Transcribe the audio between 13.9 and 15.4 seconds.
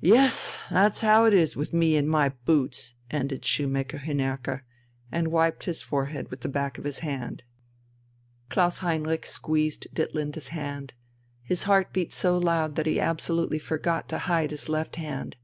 to hide his left hand.